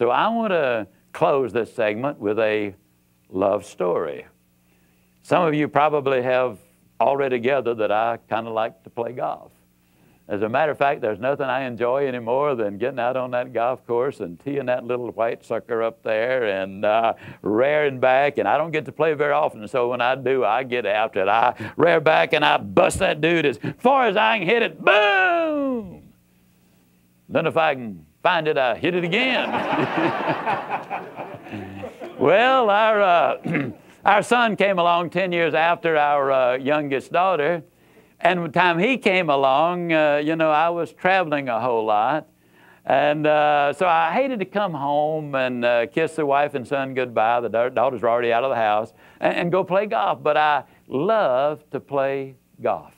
[0.00, 2.74] So I want to close this segment with a
[3.28, 4.24] love story.
[5.20, 6.56] Some of you probably have
[6.98, 9.52] already gathered that I kind of like to play golf.
[10.26, 13.32] As a matter of fact, there's nothing I enjoy any more than getting out on
[13.32, 17.12] that golf course and teeing that little white sucker up there and uh,
[17.42, 18.38] rearing back.
[18.38, 21.20] And I don't get to play very often, so when I do, I get after
[21.20, 21.28] it.
[21.28, 24.82] I rear back and I bust that dude as far as I can hit it.
[24.82, 26.14] Boom!
[27.28, 29.50] Then if I can find it, I hit it again.
[32.18, 33.70] well, our, uh,
[34.04, 37.62] our son came along 10 years after our uh, youngest daughter.
[38.20, 42.28] And the time he came along, uh, you know, I was traveling a whole lot.
[42.84, 46.94] And uh, so I hated to come home and uh, kiss the wife and son
[46.94, 47.40] goodbye.
[47.40, 50.22] The daughters were already out of the house and, and, go play golf.
[50.22, 52.94] But I love to play golf.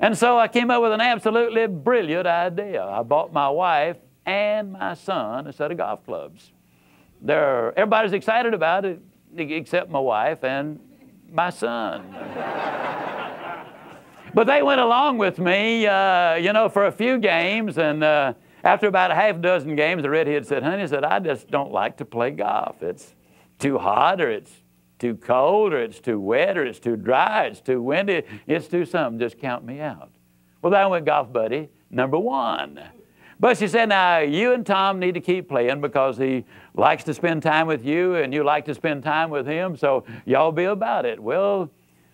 [0.00, 2.84] And so I came up with an absolutely brilliant idea.
[2.84, 3.96] I bought my wife
[4.28, 6.52] and my son a set of golf clubs.
[7.22, 9.00] They're, everybody's excited about it
[9.36, 10.78] except my wife and
[11.30, 12.04] my son.
[14.34, 17.78] But they went along with me, uh, you know, for a few games.
[17.78, 21.50] And uh, after about a half dozen games, the redhead said, honey, said, I just
[21.50, 22.82] don't like to play golf.
[22.82, 23.14] It's
[23.58, 24.52] too hot or it's
[24.98, 28.84] too cold or it's too wet or it's too dry, it's too windy, it's too
[28.84, 29.18] something.
[29.18, 30.10] Just count me out.
[30.60, 32.78] Well, then went golf buddy number one.
[33.40, 36.44] But she said, now you and Tom need to keep playing because he
[36.74, 40.04] likes to spend time with you and you like to spend time with him, so
[40.24, 41.20] y'all be about it.
[41.20, 41.70] Well,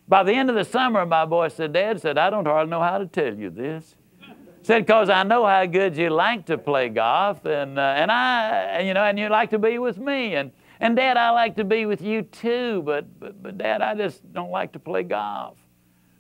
[0.07, 2.83] by the end of the summer, my boy said, Dad said, I don't hardly know
[2.83, 3.97] how to tell you this.
[4.63, 8.81] Said, because I know how good you like to play golf, and, uh, and I,
[8.81, 10.37] you know, and you like to be with me.
[10.37, 13.95] And, and Dad, I like to be with you too, but, but, but Dad, I
[13.95, 15.57] just don't like to play golf.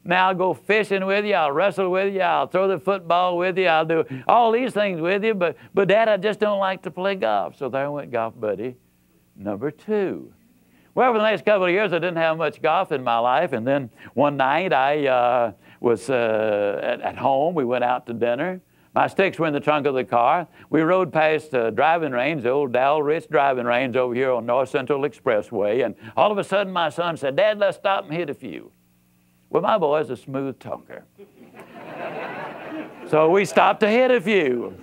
[0.04, 3.56] Now I'll go fishing with you, I'll wrestle with you, I'll throw the football with
[3.58, 6.82] you, I'll do all these things with you, but, but Dad, I just don't like
[6.82, 7.56] to play golf.
[7.56, 8.76] So there went golf buddy
[9.36, 10.32] number two.
[10.94, 13.52] Well, for the next couple of years, I didn't have much golf in my life.
[13.52, 17.54] And then one night I uh, was uh, at, at, home.
[17.54, 18.60] We went out to dinner.
[18.94, 20.46] My sticks were in the trunk of the car.
[20.70, 24.46] We rode past the driving range, the old Dow Rich driving range over here on
[24.46, 25.84] North Central Expressway.
[25.84, 28.70] And all of a sudden, my son said, Dad, let's stop and hit a few.
[29.54, 31.04] Well, my boy's a smooth talker.
[33.08, 34.76] so we stopped to hit a few.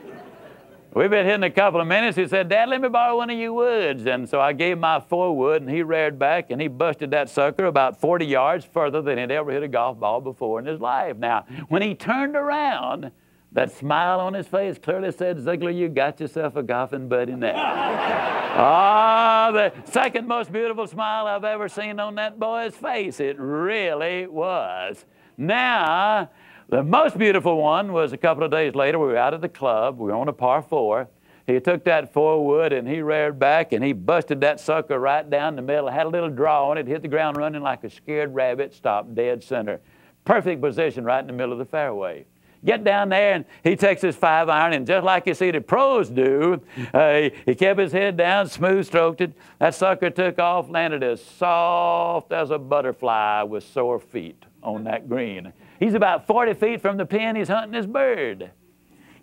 [0.94, 2.16] We've been hitting a couple of minutes.
[2.16, 4.06] He said, Dad, let me borrow one of your woods.
[4.06, 7.30] And so I gave my four wood, and he reared back, and he busted that
[7.30, 10.80] sucker about 40 yards further than he'd ever hit a golf ball before in his
[10.80, 11.18] life.
[11.18, 13.12] Now, when he turned around,
[13.52, 18.38] that smile on his face clearly said, Ziglar, you got yourself a golfing buddy now.
[18.54, 23.22] Ah, the second most beautiful smile I've ever seen on that boy's face.
[23.22, 25.06] It really was.
[25.38, 26.30] Now,
[26.68, 29.00] the most beautiful one was a couple of days later.
[29.00, 30.00] We were out at the club.
[30.00, 31.08] We were on a par four.
[31.48, 35.28] He took that four wood and he reared back and he busted that sucker right
[35.28, 35.90] down the middle.
[35.90, 39.16] Had a little draw on it, hit the ground running like a scared rabbit, stopped
[39.16, 39.80] dead center.
[40.26, 42.26] Perfect position right in the middle of the fairway.
[42.64, 45.62] Get down there and he takes his five iron and just like you see the
[45.62, 46.62] pros do,
[46.94, 49.34] uh, he, he kept his head down, smooth stroked it.
[49.60, 55.10] That sucker took off, landed as soft as a butterfly with sore feet on that
[55.10, 55.54] green.
[55.80, 57.36] He's about 40 feet from the pin.
[57.36, 58.52] He's hunting his bird.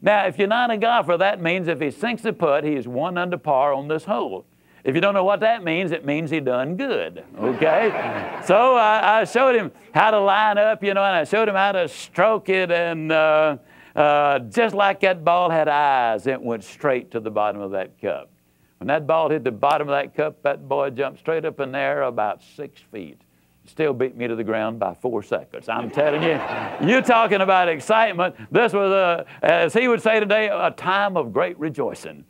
[0.01, 2.89] Now, if you're not a golfer, that means if he sinks the putt, he is
[2.89, 4.47] one under par on this hole.
[4.85, 8.41] If you don't know what that means, it means he done good, okay?
[8.47, 11.57] so I, I, showed him how to line up, you know, and I showed him
[11.57, 13.57] how to stroke it, and uh,
[13.97, 18.01] uh, just like that ball had eyes, it went straight to the bottom of that
[18.01, 18.31] cup.
[18.79, 21.73] When that ball hit the bottom of that cup, that boy jumped straight up in
[21.73, 23.21] there about six feet
[23.69, 25.69] still beat me to the ground by four seconds.
[25.69, 26.41] I'm telling you,
[26.89, 28.35] you're talking about excitement.
[28.51, 32.25] This was, a, as he would say today, a time of great rejoicing.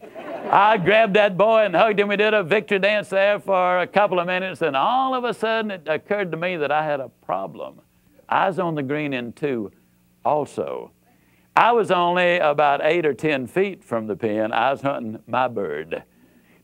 [0.50, 2.08] I grabbed that boy and hugged him.
[2.08, 5.34] We did a victory dance there for a couple of minutes, and all of a
[5.34, 7.80] sudden it occurred to me that I had a problem.
[8.28, 9.72] I was on the green in two
[10.24, 10.92] also.
[11.56, 14.52] I was only about eight or ten feet from the pin.
[14.52, 16.04] I was hunting my bird.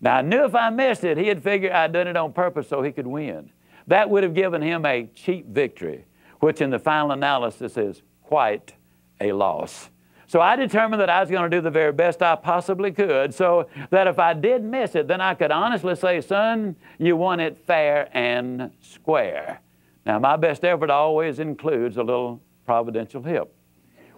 [0.01, 2.83] Now, I knew if I missed it, he'd figure I'd done it on purpose so
[2.83, 3.51] he could win.
[3.87, 6.05] That would have given him a cheap victory,
[6.41, 8.75] which in the final analysis is quite
[9.21, 9.91] a loss.
[10.27, 13.35] So I determined that I was going to do the very best I possibly could
[13.35, 17.41] so that if I did miss it, then I could honestly say, son, you won
[17.41, 19.61] it fair and square.
[20.07, 23.55] Now, my best effort always includes a little providential help,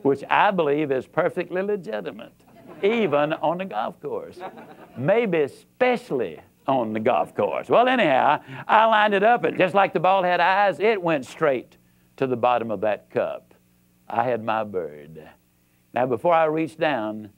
[0.02, 2.32] which I believe is perfectly legitimate,
[2.82, 4.38] even on the golf course.
[4.96, 7.68] Maybe especially on the golf course.
[7.68, 11.26] Well, anyhow, I lined it up, and just like the ball had eyes, it went
[11.26, 11.76] straight
[12.16, 13.54] to the bottom of that cup.
[14.08, 15.28] I had my bird.
[15.96, 17.30] Now, before I reached down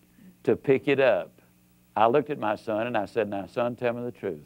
[0.43, 1.31] to pick it up,
[1.95, 4.43] I looked at my son and I said, Now, son, tell me the truth.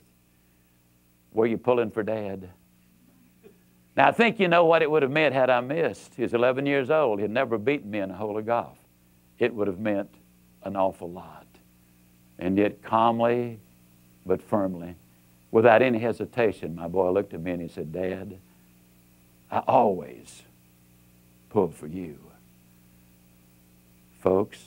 [1.33, 2.51] Were you pulling for dad?
[3.97, 6.15] Now, I think you know what it would have meant had I missed.
[6.15, 7.21] He was 11 years old.
[7.21, 8.77] He had never beaten me in a hole of golf.
[9.39, 10.15] It would have meant
[10.63, 11.47] an awful lot.
[12.39, 13.61] And yet, calmly
[14.27, 14.95] but firmly,
[15.51, 18.39] without any hesitation, my boy looked at me and he said, Dad,
[19.51, 20.43] I always
[21.49, 22.19] pull for you.
[24.23, 24.59] Folks,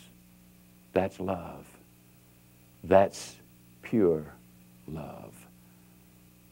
[0.92, 1.66] that's love.
[2.84, 3.38] That's
[3.82, 4.26] pure
[4.86, 5.34] love.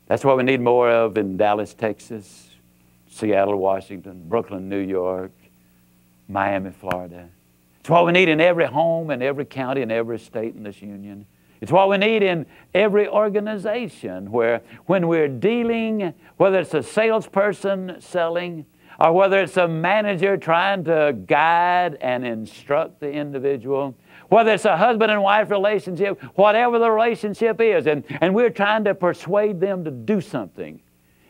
[0.07, 2.49] That's what we need more of in Dallas, Texas,
[3.09, 5.31] Seattle, Washington, Brooklyn, New York,
[6.29, 7.27] Miami, Florida.
[7.81, 10.81] It's what we need in every home, in every county, in every state in this
[10.81, 11.25] union.
[11.59, 17.97] It's what we need in every organization where when we're dealing, whether it's a salesperson
[17.99, 18.65] selling,
[19.03, 23.93] or whether it's a manager trying to guide and instruct the individual,
[24.29, 28.85] whether it's a husband and wife relationship, whatever the relationship is, and, and we're trying
[28.85, 30.81] to persuade them to do something.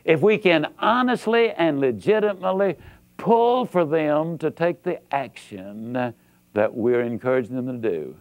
[0.06, 2.78] If we can honestly and legitimately
[3.18, 6.14] pull for them to take the action
[6.54, 8.16] that we're encouraging them to do,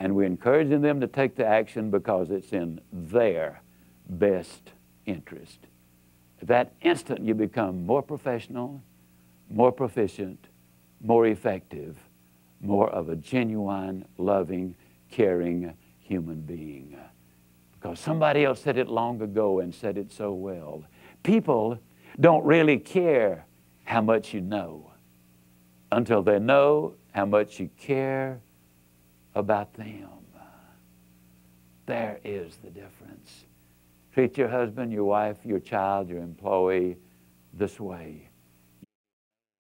[0.00, 3.62] and we're encouraging them to take the action because it's in their
[4.06, 4.72] best
[5.06, 5.60] interest.
[6.40, 8.82] At that instant, you become more professional,
[9.50, 10.48] more proficient,
[11.00, 11.96] more effective,
[12.60, 14.74] more of a genuine, loving,
[15.10, 16.96] caring human being.
[17.74, 20.84] Because somebody else said it long ago and said it so well.
[21.22, 21.78] People
[22.18, 23.44] don't really care
[23.84, 24.90] how much you know
[25.92, 28.40] until they know how much you care
[29.34, 30.08] about them.
[31.86, 33.44] There is the difference.
[34.16, 36.96] Treat your husband, your wife, your child, your employee
[37.52, 38.30] this way.